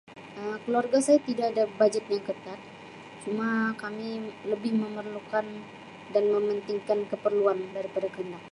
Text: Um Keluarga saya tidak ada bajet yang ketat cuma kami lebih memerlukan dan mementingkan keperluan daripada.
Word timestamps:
Um 0.39 0.53
Keluarga 0.65 0.97
saya 1.07 1.19
tidak 1.29 1.47
ada 1.53 1.63
bajet 1.79 2.01
yang 2.13 2.23
ketat 2.27 2.59
cuma 3.23 3.49
kami 3.81 4.11
lebih 4.51 4.71
memerlukan 4.83 5.45
dan 6.13 6.23
mementingkan 6.33 6.99
keperluan 7.11 7.59
daripada. 7.77 8.07